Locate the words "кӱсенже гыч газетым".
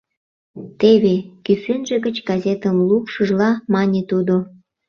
1.45-2.75